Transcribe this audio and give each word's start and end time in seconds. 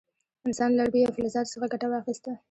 انسان 0.47 0.69
له 0.71 0.75
لرګیو 0.83 1.07
او 1.07 1.15
فلزاتو 1.15 1.51
څخه 1.55 1.71
ګټه 1.73 1.87
واخیسته. 1.89 2.31